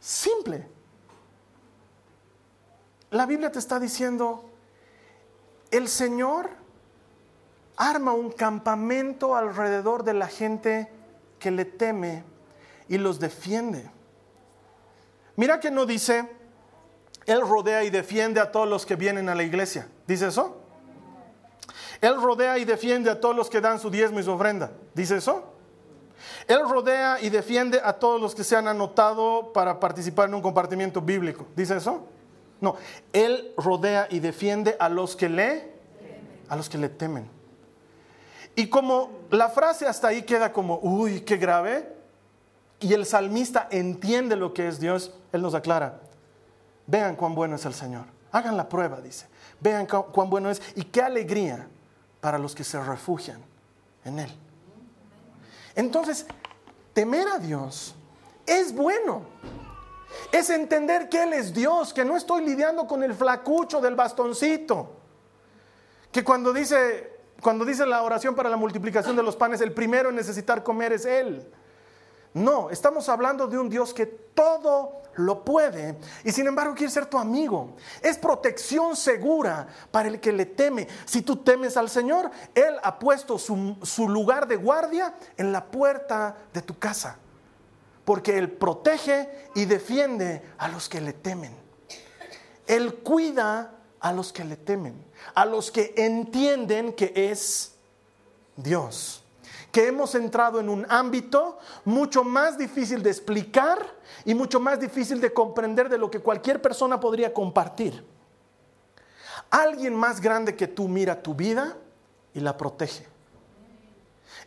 [0.00, 0.66] simple.
[3.12, 4.50] La Biblia te está diciendo,
[5.70, 6.50] el Señor
[7.76, 10.90] arma un campamento alrededor de la gente
[11.38, 12.24] que le teme
[12.88, 13.88] y los defiende.
[15.36, 16.42] Mira que no dice,
[17.26, 19.88] Él rodea y defiende a todos los que vienen a la iglesia.
[20.06, 20.60] ¿Dice eso?
[22.00, 24.72] Él rodea y defiende a todos los que dan su diezmo y su ofrenda.
[24.94, 25.54] ¿Dice eso?
[26.46, 30.42] Él rodea y defiende a todos los que se han anotado para participar en un
[30.42, 31.46] compartimiento bíblico.
[31.56, 32.06] ¿Dice eso?
[32.60, 32.76] No,
[33.12, 35.72] Él rodea y defiende a los que le,
[36.48, 37.28] a los que le temen.
[38.56, 41.92] Y como la frase hasta ahí queda como, uy, qué grave,
[42.80, 46.00] y el salmista entiende lo que es Dios, él nos aclara,
[46.86, 49.26] vean cuán bueno es el Señor, hagan la prueba, dice,
[49.60, 51.68] vean cuán bueno es y qué alegría
[52.20, 53.42] para los que se refugian
[54.04, 54.30] en Él.
[55.74, 56.26] Entonces,
[56.92, 57.94] temer a Dios
[58.46, 59.22] es bueno.
[60.30, 64.96] Es entender que Él es Dios, que no estoy lidiando con el flacucho del bastoncito.
[66.12, 70.10] Que cuando dice, cuando dice la oración para la multiplicación de los panes, el primero
[70.10, 71.46] en necesitar comer es Él.
[72.34, 77.06] No, estamos hablando de un Dios que todo lo puede y sin embargo quiere ser
[77.06, 77.76] tu amigo.
[78.02, 80.88] Es protección segura para el que le teme.
[81.04, 86.36] Si tú temes al Señor, Él ha puesto su, lugar de guardia en la puerta
[86.52, 87.18] de tu casa.
[88.04, 91.56] Porque Él protege y defiende a los que le temen.
[92.66, 97.76] Él cuida a los que le temen, a los que entienden que es
[98.56, 99.23] Dios.
[99.74, 103.84] Que hemos entrado en un ámbito mucho más difícil de explicar
[104.24, 108.06] y mucho más difícil de comprender de lo que cualquier persona podría compartir.
[109.50, 111.76] Alguien más grande que tú mira tu vida
[112.32, 113.08] y la protege.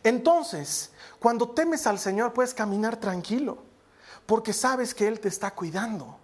[0.02, 3.58] Entonces, cuando temes al Señor puedes caminar tranquilo,
[4.24, 6.16] porque sabes que Él te está cuidando.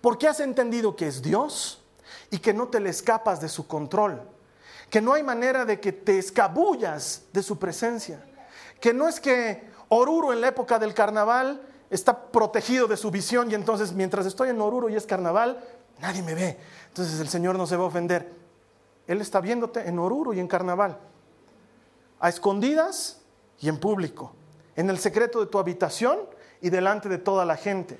[0.00, 1.84] Porque has entendido que es Dios
[2.32, 4.28] y que no te le escapas de su control.
[4.90, 8.24] Que no hay manera de que te escabullas de su presencia.
[8.80, 13.50] Que no es que Oruro en la época del carnaval está protegido de su visión
[13.50, 15.64] y entonces mientras estoy en Oruro y es carnaval,
[16.00, 16.58] nadie me ve.
[16.88, 18.32] Entonces el Señor no se va a ofender.
[19.06, 20.98] Él está viéndote en Oruro y en carnaval.
[22.20, 23.20] A escondidas
[23.58, 24.34] y en público.
[24.76, 26.18] En el secreto de tu habitación
[26.60, 27.98] y delante de toda la gente.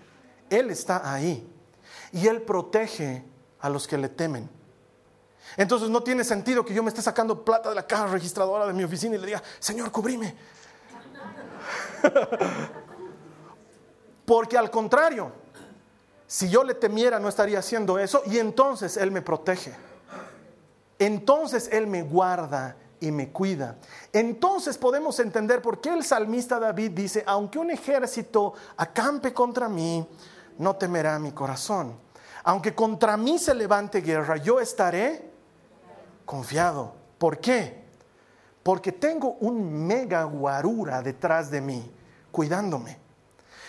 [0.50, 1.46] Él está ahí.
[2.12, 3.24] Y Él protege
[3.60, 4.48] a los que le temen.
[5.56, 8.72] Entonces no tiene sentido que yo me esté sacando plata de la caja registradora de
[8.72, 10.36] mi oficina y le diga, Señor, cubrime.
[14.24, 15.32] Porque al contrario,
[16.26, 19.74] si yo le temiera no estaría haciendo eso y entonces Él me protege.
[20.98, 23.76] Entonces Él me guarda y me cuida.
[24.12, 30.06] Entonces podemos entender por qué el salmista David dice, aunque un ejército acampe contra mí,
[30.58, 31.94] no temerá mi corazón.
[32.44, 35.27] Aunque contra mí se levante guerra, yo estaré
[36.28, 36.92] confiado.
[37.16, 37.84] ¿Por qué?
[38.62, 41.90] Porque tengo un mega guarura detrás de mí,
[42.30, 42.98] cuidándome.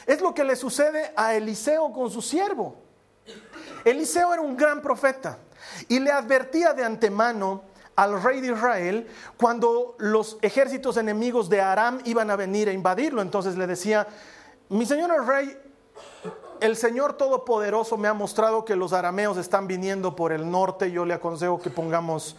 [0.05, 2.75] Es lo que le sucede a Eliseo con su siervo.
[3.85, 5.37] Eliseo era un gran profeta
[5.87, 7.61] y le advertía de antemano
[7.95, 13.21] al rey de Israel cuando los ejércitos enemigos de Aram iban a venir a invadirlo.
[13.21, 14.05] Entonces le decía,
[14.67, 15.57] mi señor el rey,
[16.59, 21.05] el Señor Todopoderoso me ha mostrado que los arameos están viniendo por el norte, yo
[21.05, 22.35] le aconsejo que pongamos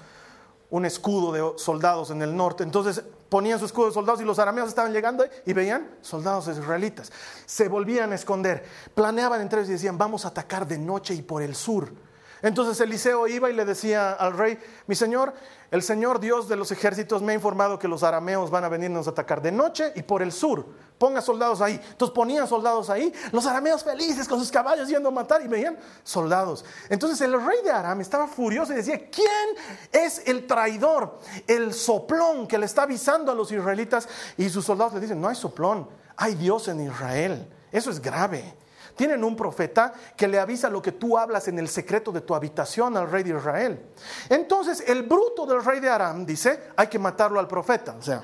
[0.71, 2.63] un escudo de soldados en el norte.
[2.63, 7.13] Entonces ponían su escudo de soldados y los arameos estaban llegando y veían soldados israelitas.
[7.47, 11.23] Se volvían a esconder, planeaban entre ellos y decían, vamos a atacar de noche y
[11.23, 11.93] por el sur.
[12.43, 15.35] Entonces Eliseo iba y le decía al rey, mi señor,
[15.71, 19.07] el Señor Dios de los ejércitos me ha informado que los arameos van a venirnos
[19.07, 20.67] a atacar de noche y por el sur.
[20.99, 21.81] Ponga soldados ahí.
[21.91, 25.79] Entonces ponían soldados ahí, los arameos felices con sus caballos yendo a matar y veían
[26.03, 26.65] soldados.
[26.89, 29.29] Entonces el rey de Aram estaba furioso y decía, ¿quién
[29.93, 34.09] es el traidor, el soplón que le está avisando a los israelitas?
[34.37, 37.49] Y sus soldados le dicen, no hay soplón, hay Dios en Israel.
[37.71, 38.57] Eso es grave.
[38.97, 42.35] Tienen un profeta que le avisa lo que tú hablas en el secreto de tu
[42.35, 43.87] habitación al rey de Israel.
[44.29, 47.97] Entonces el bruto del rey de Aram dice, hay que matarlo al profeta.
[47.99, 48.23] O sea,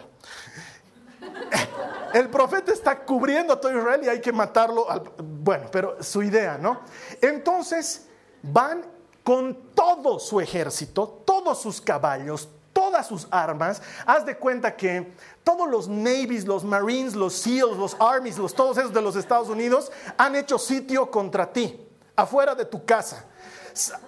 [2.12, 4.90] el profeta está cubriendo a todo Israel y hay que matarlo.
[4.90, 6.80] Al, bueno, pero su idea, ¿no?
[7.20, 8.06] Entonces
[8.42, 8.84] van
[9.22, 12.48] con todo su ejército, todos sus caballos,
[12.86, 13.82] todas sus armas.
[14.06, 18.78] Haz de cuenta que todos los navies, los marines, los seals, los armies, los, todos
[18.78, 23.24] esos de los Estados Unidos han hecho sitio contra ti, afuera de tu casa.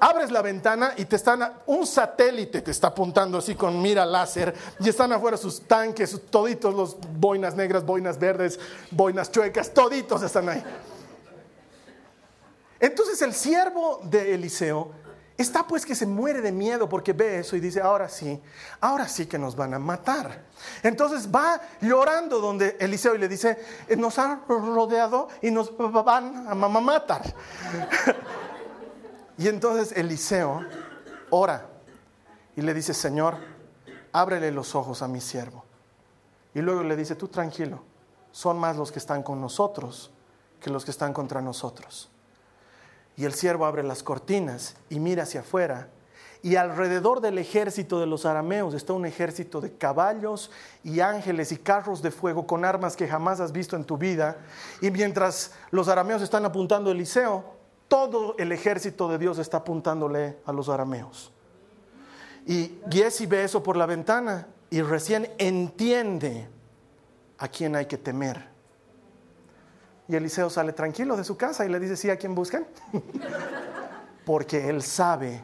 [0.00, 4.54] Abres la ventana y te están, un satélite te está apuntando así con mira láser
[4.80, 8.58] y están afuera sus tanques, toditos los boinas negras, boinas verdes,
[8.90, 10.64] boinas chuecas, toditos están ahí.
[12.80, 14.92] Entonces el siervo de Eliseo
[15.38, 18.42] Está pues que se muere de miedo porque ve eso y dice, ahora sí,
[18.80, 20.46] ahora sí que nos van a matar.
[20.82, 26.48] Entonces va llorando donde Eliseo y le dice, eh, nos han rodeado y nos van
[26.48, 27.22] a matar.
[29.38, 30.66] y entonces Eliseo
[31.30, 31.68] ora
[32.56, 33.36] y le dice, Señor,
[34.12, 35.64] ábrele los ojos a mi siervo.
[36.52, 37.84] Y luego le dice, tú tranquilo,
[38.32, 40.10] son más los que están con nosotros
[40.60, 42.10] que los que están contra nosotros.
[43.18, 45.88] Y el siervo abre las cortinas y mira hacia afuera.
[46.40, 50.52] Y alrededor del ejército de los arameos está un ejército de caballos
[50.84, 54.36] y ángeles y carros de fuego con armas que jamás has visto en tu vida.
[54.80, 57.44] Y mientras los arameos están apuntando a Eliseo,
[57.88, 61.32] todo el ejército de Dios está apuntándole a los arameos.
[62.46, 66.48] Y Giesi ve eso por la ventana y recién entiende
[67.38, 68.57] a quién hay que temer.
[70.08, 72.66] Y Eliseo sale tranquilo de su casa y le dice, ¿sí a quién buscan?
[74.24, 75.42] Porque él sabe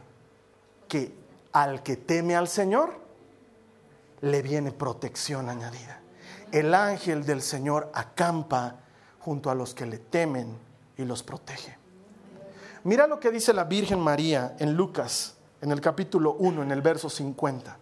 [0.88, 1.14] que
[1.52, 3.04] al que teme al Señor,
[4.22, 6.00] le viene protección añadida.
[6.50, 8.76] El ángel del Señor acampa
[9.20, 10.56] junto a los que le temen
[10.96, 11.76] y los protege.
[12.84, 16.82] Mira lo que dice la Virgen María en Lucas, en el capítulo 1, en el
[16.82, 17.76] verso 50.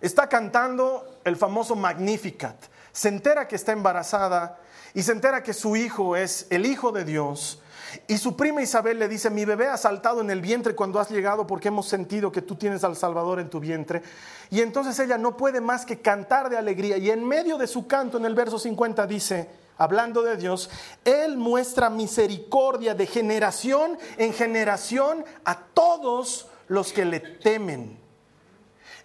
[0.00, 2.56] Está cantando el famoso Magnificat.
[2.92, 4.58] Se entera que está embarazada
[4.94, 7.60] y se entera que su hijo es el Hijo de Dios.
[8.06, 11.10] Y su prima Isabel le dice, mi bebé ha saltado en el vientre cuando has
[11.10, 14.02] llegado porque hemos sentido que tú tienes al Salvador en tu vientre.
[14.50, 16.96] Y entonces ella no puede más que cantar de alegría.
[16.96, 20.70] Y en medio de su canto, en el verso 50 dice, hablando de Dios,
[21.04, 27.98] Él muestra misericordia de generación en generación a todos los que le temen.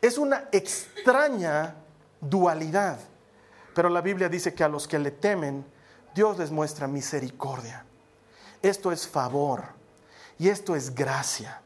[0.02, 1.76] Es una extraña
[2.22, 3.00] dualidad,
[3.78, 5.64] pero la Biblia dice que a los que le temen,
[6.16, 7.86] Dios les muestra misericordia.
[8.60, 9.66] Esto es favor
[10.40, 11.62] y esto es gracia.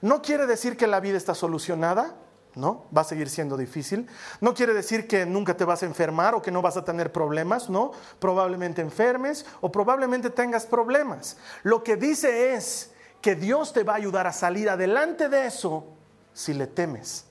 [0.00, 2.14] No quiere decir que la vida está solucionada,
[2.54, 2.86] ¿no?
[2.96, 4.08] Va a seguir siendo difícil.
[4.40, 7.12] No quiere decir que nunca te vas a enfermar o que no vas a tener
[7.12, 7.90] problemas, ¿no?
[8.18, 11.36] Probablemente enfermes o probablemente tengas problemas.
[11.64, 15.84] Lo que dice es que Dios te va a ayudar a salir adelante de eso
[16.32, 17.26] si le temes.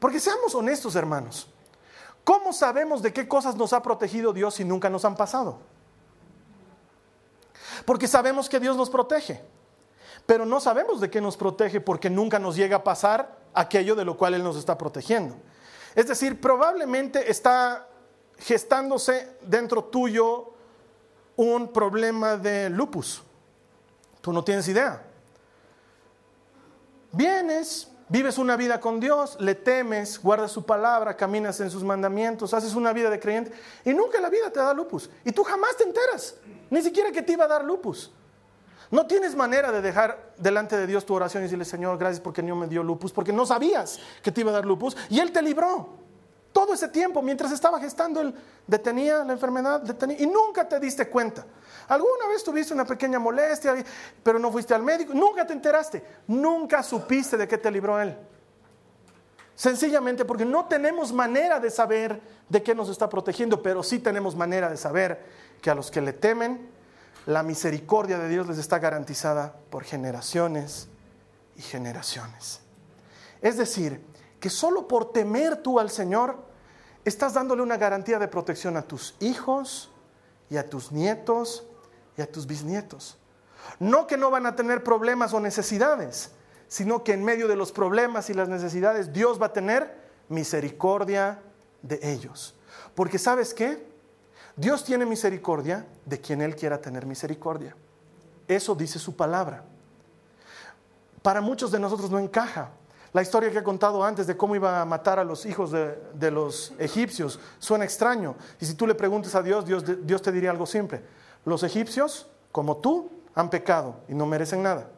[0.00, 1.52] Porque seamos honestos, hermanos.
[2.26, 5.60] ¿Cómo sabemos de qué cosas nos ha protegido Dios si nunca nos han pasado?
[7.84, 9.44] Porque sabemos que Dios nos protege,
[10.26, 14.04] pero no sabemos de qué nos protege porque nunca nos llega a pasar aquello de
[14.04, 15.36] lo cual Él nos está protegiendo.
[15.94, 17.86] Es decir, probablemente está
[18.38, 20.52] gestándose dentro tuyo
[21.36, 23.22] un problema de lupus.
[24.20, 25.00] Tú no tienes idea.
[27.12, 32.54] Vienes, vives una vida con Dios, le temes, guardas su palabra, caminas en sus mandamientos,
[32.54, 33.52] haces una vida de creyente
[33.84, 35.10] y nunca la vida te da lupus.
[35.24, 36.36] Y tú jamás te enteras,
[36.70, 38.12] ni siquiera que te iba a dar lupus.
[38.90, 42.42] No tienes manera de dejar delante de Dios tu oración y decirle, Señor, gracias porque
[42.42, 45.32] no me dio lupus, porque no sabías que te iba a dar lupus y Él
[45.32, 46.05] te libró.
[46.56, 48.34] Todo ese tiempo, mientras estaba gestando, Él
[48.66, 51.44] detenía la enfermedad, detenía, y nunca te diste cuenta.
[51.86, 53.74] Alguna vez tuviste una pequeña molestia,
[54.22, 58.16] pero no fuiste al médico, nunca te enteraste, nunca supiste de qué te libró Él.
[59.54, 64.34] Sencillamente porque no tenemos manera de saber de qué nos está protegiendo, pero sí tenemos
[64.34, 65.26] manera de saber
[65.60, 66.70] que a los que le temen,
[67.26, 70.88] la misericordia de Dios les está garantizada por generaciones
[71.54, 72.62] y generaciones.
[73.42, 74.00] Es decir,
[74.40, 76.45] que solo por temer tú al Señor,
[77.06, 79.90] estás dándole una garantía de protección a tus hijos
[80.50, 81.64] y a tus nietos
[82.16, 83.16] y a tus bisnietos.
[83.78, 86.32] No que no van a tener problemas o necesidades,
[86.68, 89.96] sino que en medio de los problemas y las necesidades Dios va a tener
[90.28, 91.40] misericordia
[91.82, 92.56] de ellos.
[92.94, 93.86] Porque sabes qué?
[94.56, 97.76] Dios tiene misericordia de quien Él quiera tener misericordia.
[98.48, 99.64] Eso dice su palabra.
[101.22, 102.70] Para muchos de nosotros no encaja.
[103.16, 106.30] La historia que he contado antes de cómo iba a matar a los hijos de,
[106.30, 108.34] los egipcios suena extraño.
[108.60, 111.02] Y si tú le preguntas a Dios, Dios, Dios te diría algo simple.
[111.46, 114.90] Los egipcios, como tú, han pecado y no merecen nada.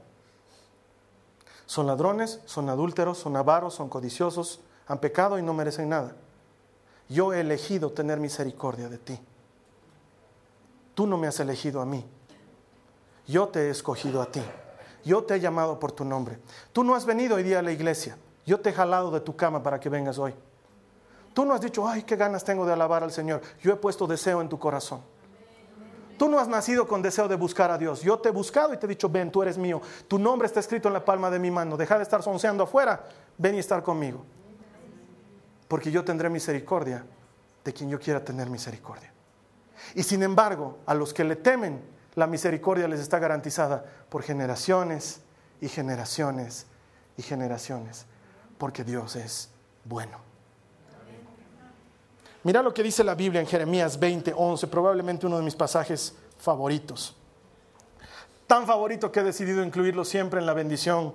[1.64, 6.16] Son ladrones, son adúlteros, son avaros, son codiciosos, han pecado y no merecen nada.
[7.09, 9.20] Yo he elegido tener misericordia de ti.
[10.96, 12.04] Tú no me has elegido a mí.
[13.28, 14.42] Yo te he escogido a ti.
[15.08, 16.38] Yo te he llamado por tu nombre.
[16.70, 18.18] Tú no has venido hoy día a la iglesia.
[18.44, 20.34] Yo te he jalado de tu cama para que vengas hoy.
[21.32, 23.40] Tú no has dicho, ay, qué ganas tengo de alabar al Señor.
[23.62, 25.00] Yo he puesto deseo en tu corazón.
[26.18, 28.02] Tú no has nacido con deseo de buscar a Dios.
[28.02, 29.80] Yo te he buscado y te he dicho, ven, tú eres mío.
[30.08, 31.78] Tu nombre está escrito en la palma de mi mano.
[31.78, 33.02] Deja de estar sonceando afuera.
[33.38, 34.26] Ven y estar conmigo.
[35.68, 37.02] Porque yo tendré misericordia
[37.64, 39.10] de quien yo quiera tener misericordia.
[39.94, 41.80] Y sin embargo, a los que le temen,
[42.18, 45.20] la misericordia les está garantizada por generaciones
[45.61, 46.66] y generaciones
[47.16, 48.07] y generaciones,
[48.59, 49.50] porque Dios es
[49.85, 50.18] bueno.
[52.42, 56.16] Mira lo que dice la Biblia en Jeremías 20, 11, probablemente uno de mis pasajes
[56.38, 57.14] favoritos.
[58.48, 61.14] Tan favorito que he decidido incluirlo siempre en la bendición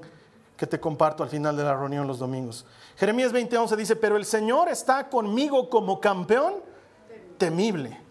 [0.55, 2.65] que te comparto al final de la reunión los domingos.
[2.95, 6.55] Jeremías 20, 11 dice, pero el Señor está conmigo como campeón
[7.37, 8.02] temible.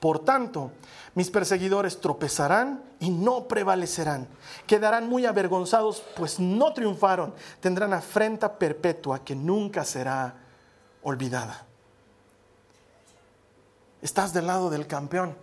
[0.00, 0.70] Por tanto,
[1.14, 4.28] mis perseguidores tropezarán y no prevalecerán.
[4.66, 7.34] Quedarán muy avergonzados, pues no triunfaron.
[7.60, 10.34] Tendrán afrenta perpetua que nunca será
[11.02, 11.66] olvidada.
[14.02, 15.34] Estás del lado del campeón.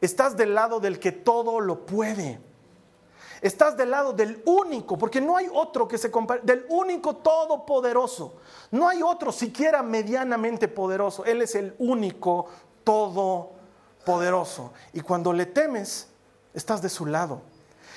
[0.00, 2.40] Estás del lado del que todo lo puede.
[3.40, 8.34] Estás del lado del único, porque no hay otro que se compare, del único todopoderoso.
[8.70, 11.24] No hay otro siquiera medianamente poderoso.
[11.24, 12.46] Él es el único
[12.84, 14.72] todopoderoso.
[14.92, 16.08] Y cuando le temes,
[16.54, 17.42] estás de su lado.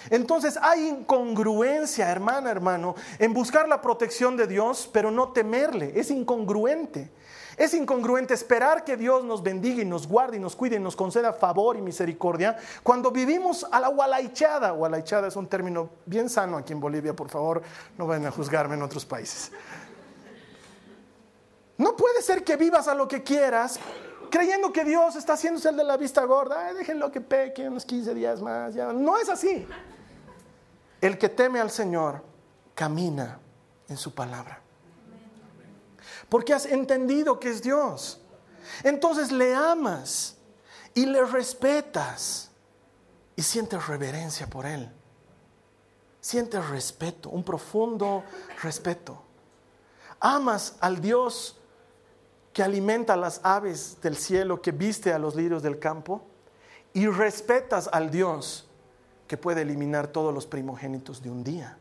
[0.10, 5.94] Entonces hay incongruencia, hermana, hermano, en buscar la protección de Dios, pero no temerle.
[5.96, 7.12] Es incongruente.
[7.58, 10.96] Es incongruente esperar que Dios nos bendiga y nos guarde y nos cuide y nos
[10.96, 14.72] conceda favor y misericordia cuando vivimos a la gualaichada.
[14.72, 17.62] Gualaichada es un término bien sano aquí en Bolivia, por favor,
[17.98, 19.52] no vayan a juzgarme en otros países.
[21.78, 23.80] No puede ser que vivas a lo que quieras,
[24.30, 26.74] creyendo que Dios está haciéndose el de la vista gorda.
[26.74, 28.74] déjenlo que peque unos 15 días más.
[28.74, 28.92] Ya.
[28.94, 29.68] No es así.
[31.02, 32.24] El que teme al Señor
[32.74, 33.40] camina
[33.88, 34.62] en su palabra.
[36.30, 38.20] Porque has entendido que es Dios.
[38.84, 40.36] Entonces le amas
[40.94, 42.50] y le respetas
[43.36, 44.92] y sientes reverencia por Él.
[46.22, 48.24] Sientes respeto, un profundo
[48.64, 49.22] respeto.
[50.20, 51.58] Amas al Dios
[52.56, 56.22] que alimenta a las aves del cielo, que viste a los lirios del campo,
[56.94, 58.66] y respetas al Dios
[59.28, 61.78] que puede eliminar todos los primogénitos de un día.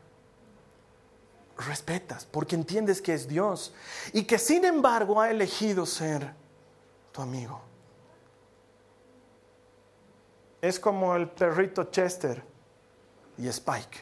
[1.57, 3.73] Respetas porque entiendes que es Dios
[4.11, 6.33] y que sin embargo ha elegido ser
[7.13, 7.61] tu amigo.
[10.61, 12.43] Es como el perrito Chester
[13.37, 13.99] y Spike.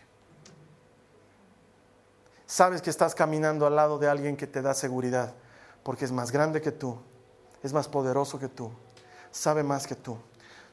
[2.47, 5.35] Sabes que estás caminando al lado de alguien que te da seguridad,
[5.83, 6.97] porque es más grande que tú,
[7.61, 8.71] es más poderoso que tú,
[9.31, 10.17] sabe más que tú.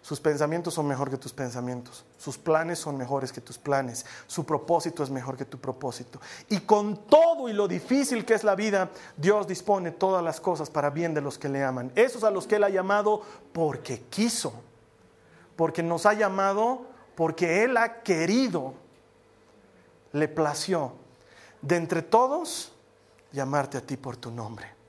[0.02, 2.04] Sus pensamientos son mejor que tus pensamientos.
[2.16, 4.06] Sus planes son mejores que tus planes.
[4.26, 6.20] Su propósito es mejor que tu propósito.
[6.48, 10.70] Y con todo y lo difícil que es la vida, Dios dispone todas las cosas
[10.70, 11.92] para bien de los que le aman.
[11.96, 14.54] Esos a los que Él ha llamado porque quiso.
[15.54, 18.72] Porque nos ha llamado porque Él ha querido.
[20.12, 20.94] Le plació
[21.60, 22.72] de entre todos
[23.32, 24.79] llamarte a ti por tu nombre.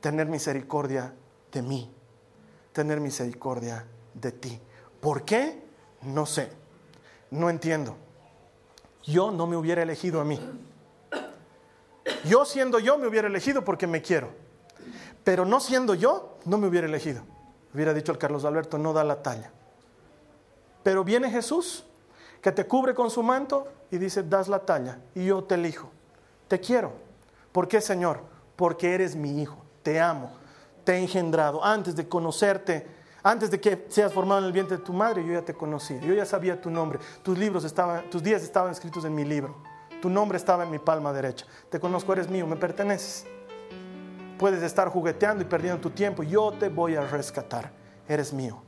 [0.00, 1.14] Tener misericordia
[1.52, 1.94] de mí
[2.72, 3.84] tener misericordia
[4.14, 4.60] de ti.
[5.00, 5.62] ¿Por qué?
[6.02, 6.50] No sé,
[7.30, 7.96] no entiendo.
[9.02, 10.38] Yo no me hubiera elegido a mí.
[12.24, 14.28] Yo siendo yo me hubiera elegido porque me quiero.
[15.24, 17.22] Pero no siendo yo, no me hubiera elegido.
[17.74, 19.52] Hubiera dicho el Carlos Alberto, no da la talla.
[20.82, 21.84] Pero viene Jesús,
[22.40, 25.90] que te cubre con su manto y dice, das la talla y yo te elijo.
[26.48, 26.92] Te quiero.
[27.52, 28.20] ¿Por qué, Señor?
[28.56, 29.59] Porque eres mi hijo.
[29.82, 30.40] Te amo
[30.84, 32.86] te he engendrado, antes de conocerte,
[33.22, 35.98] antes de que seas formado en el vientre de tu madre, yo ya te conocí,
[36.00, 39.56] yo ya sabía tu nombre, tus libros estaban, tus días estaban escritos en mi libro,
[40.00, 43.26] tu nombre estaba en mi palma derecha, te conozco, eres mío, me perteneces.
[44.38, 47.72] Puedes estar jugueteando y perdiendo tu tiempo, yo te voy a rescatar,
[48.08, 48.62] eres mío.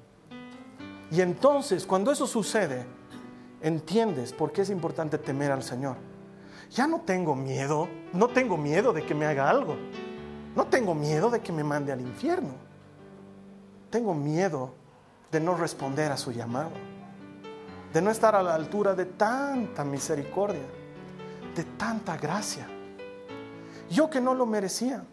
[1.11, 2.85] Y entonces, cuando eso sucede,
[3.63, 5.97] entiendes por qué es importante temer al Señor.
[6.71, 9.77] Ya no tengo miedo, no tengo miedo de que me haga algo.
[10.55, 12.55] No tengo miedo de que me mande al infierno.
[13.91, 14.73] Tengo miedo
[15.31, 16.71] de no responder a su llamado.
[17.93, 20.63] De no estar a la altura de tanta misericordia,
[21.55, 22.67] de tanta gracia.
[23.91, 25.05] Yo que no lo merecía.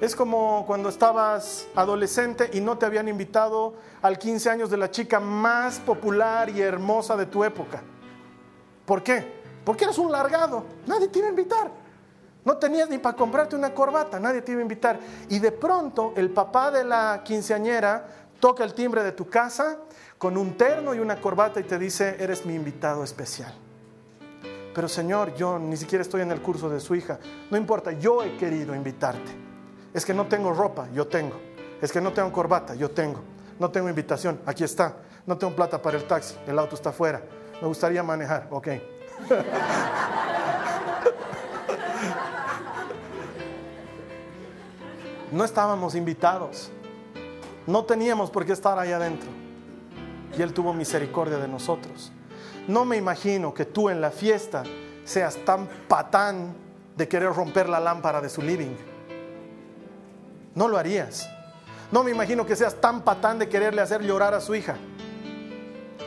[0.00, 4.90] Es como cuando estabas adolescente y no te habían invitado al 15 años de la
[4.90, 7.82] chica más popular y hermosa de tu época.
[8.84, 9.40] ¿Por qué?
[9.64, 10.64] Porque eres un largado.
[10.86, 11.81] Nadie te iba a invitar.
[12.44, 14.98] No tenías ni para comprarte una corbata, nadie te iba a invitar.
[15.28, 18.04] Y de pronto el papá de la quinceañera
[18.40, 19.78] toca el timbre de tu casa
[20.18, 23.54] con un terno y una corbata y te dice, eres mi invitado especial.
[24.74, 27.18] Pero Señor, yo ni siquiera estoy en el curso de su hija.
[27.50, 29.30] No importa, yo he querido invitarte.
[29.92, 31.38] Es que no tengo ropa, yo tengo.
[31.80, 33.20] Es que no tengo corbata, yo tengo.
[33.58, 34.96] No tengo invitación, aquí está.
[35.26, 37.22] No tengo plata para el taxi, el auto está afuera.
[37.60, 38.68] Me gustaría manejar, ok.
[45.32, 46.70] No estábamos invitados.
[47.66, 49.30] No teníamos por qué estar ahí adentro.
[50.36, 52.12] Y Él tuvo misericordia de nosotros.
[52.68, 54.62] No me imagino que tú en la fiesta
[55.04, 56.54] seas tan patán
[56.96, 58.76] de querer romper la lámpara de su living.
[60.54, 61.26] No lo harías.
[61.90, 64.76] No me imagino que seas tan patán de quererle hacer llorar a su hija,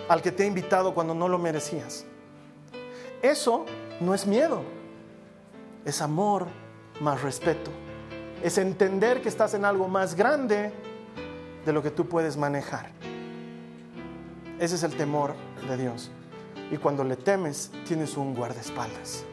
[0.08, 2.06] al que te ha invitado cuando no lo merecías.
[3.24, 3.66] Eso
[4.00, 4.62] no es miedo,
[5.84, 6.48] es amor
[7.00, 7.72] más respeto
[8.46, 10.72] es entender que estás en algo más grande
[11.66, 12.92] de lo que tú puedes manejar.
[14.60, 15.34] Ese es el temor
[15.68, 16.12] de Dios.
[16.70, 19.24] Y cuando le temes, tienes un guardaespaldas.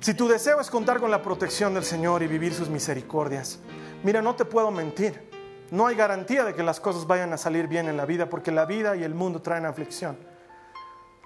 [0.00, 3.60] Si tu deseo es contar con la protección del Señor y vivir sus misericordias,
[4.02, 5.30] mira, no te puedo mentir.
[5.70, 8.50] No hay garantía de que las cosas vayan a salir bien en la vida, porque
[8.50, 10.18] la vida y el mundo traen aflicción.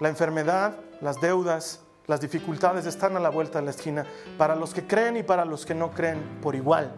[0.01, 4.05] La enfermedad, las deudas, las dificultades están a la vuelta de la esquina
[4.37, 6.93] para los que creen y para los que no creen por igual.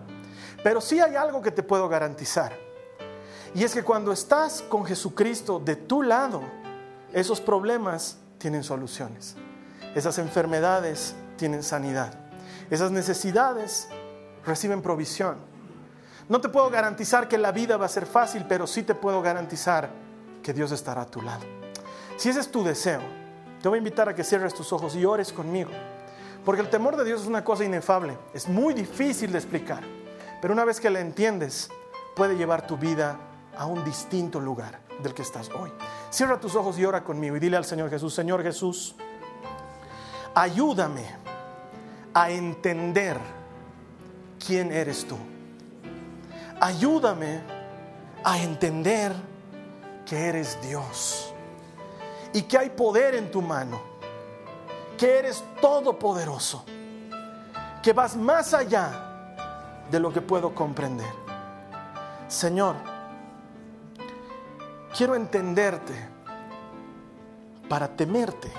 [0.63, 2.57] Pero sí hay algo que te puedo garantizar.
[3.55, 6.43] Y es que cuando estás con Jesucristo de tu lado,
[7.13, 9.37] esos problemas tienen soluciones.
[9.95, 12.15] Esas enfermedades tienen sanidad.
[12.71, 13.89] Esas necesidades
[14.45, 15.37] reciben provisión.
[16.29, 19.21] No te puedo garantizar que la vida va a ser fácil, pero sí te puedo
[19.21, 19.91] garantizar
[20.43, 21.45] que Dios estará a tu lado.
[22.17, 23.03] Si ese es tu deseo,
[23.65, 25.71] te voy a invitar a que cierres tus ojos y ores conmigo.
[26.45, 29.83] Porque el temor de Dios es una cosa inefable, es muy difícil de explicar,
[30.43, 31.71] Pero una vez que la entiendes,
[32.15, 33.17] puede llevar tu vida
[33.57, 35.73] a un distinto lugar del que estás hoy.
[36.11, 38.97] Cierra tus ojos y ora conmigo y dile al Señor Jesús, Señor Jesús,
[40.35, 41.07] ayúdame
[42.13, 43.17] a entender
[44.47, 45.17] quién eres tú.
[46.61, 47.41] Ayúdame
[48.25, 49.15] a entender
[50.05, 51.34] que eres Dios
[52.35, 53.81] y que hay poder en tu mano,
[54.99, 56.65] que eres todopoderoso,
[57.81, 59.37] que vas más allá
[59.89, 61.13] de lo que puedo comprender.
[62.27, 62.75] Señor,
[64.97, 65.95] quiero entenderte
[67.69, 68.51] para temerte,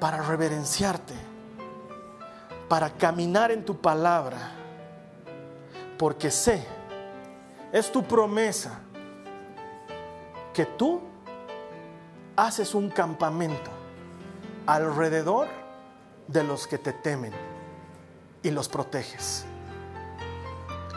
[0.00, 1.14] para reverenciarte,
[2.68, 4.38] para caminar en tu palabra,
[5.96, 6.66] porque sé,
[7.70, 8.80] es tu promesa,
[10.52, 11.00] que tú
[12.36, 13.70] haces un campamento
[14.66, 15.48] alrededor
[16.28, 17.32] de los que te temen
[18.42, 19.44] y los proteges.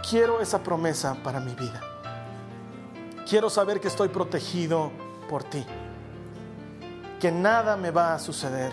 [0.09, 1.81] Quiero esa promesa para mi vida.
[3.27, 4.91] Quiero saber que estoy protegido
[5.29, 5.65] por ti,
[7.19, 8.71] que nada me va a suceder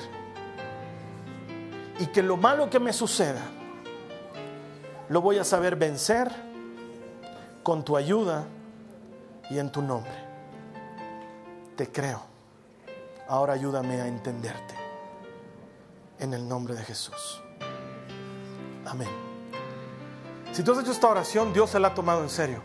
[1.98, 3.42] y que lo malo que me suceda
[5.08, 6.32] lo voy a saber vencer
[7.62, 8.44] con tu ayuda
[9.50, 10.26] y en tu nombre
[11.76, 12.35] te creo.
[13.28, 14.74] Ahora ayúdame a entenderte.
[16.18, 17.42] En el nombre de Jesús.
[18.86, 19.08] Amén.
[20.52, 22.62] Si tú has hecho esta oración, Dios se la ha tomado en serio.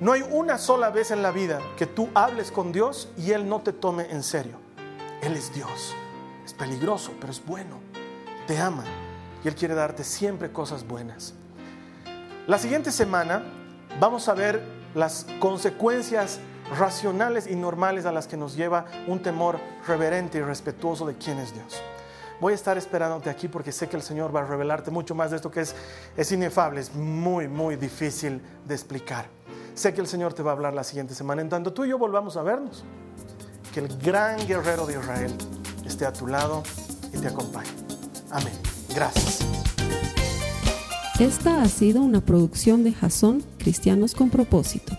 [0.00, 3.48] No hay una sola vez en la vida que tú hables con Dios y Él
[3.48, 4.56] no te tome en serio.
[5.20, 5.94] Él es Dios.
[6.44, 7.78] Es peligroso, pero es bueno.
[8.46, 8.84] Te ama
[9.44, 11.34] y Él quiere darte siempre cosas buenas.
[12.46, 13.44] La siguiente semana
[14.00, 14.62] vamos a ver
[14.94, 16.40] las consecuencias
[16.78, 21.38] racionales y normales a las que nos lleva un temor reverente y respetuoso de quién
[21.38, 21.82] es Dios.
[22.40, 25.30] Voy a estar esperándote aquí porque sé que el Señor va a revelarte mucho más
[25.30, 25.76] de esto que es,
[26.16, 29.26] es inefable, es muy, muy difícil de explicar.
[29.74, 31.40] Sé que el Señor te va a hablar la siguiente semana.
[31.40, 32.84] En tanto tú y yo volvamos a vernos,
[33.72, 35.32] que el gran guerrero de Israel
[35.86, 36.62] esté a tu lado
[37.12, 37.70] y te acompañe.
[38.30, 38.52] Amén.
[38.94, 39.40] Gracias.
[41.18, 44.98] Esta ha sido una producción de Jason Cristianos con propósito.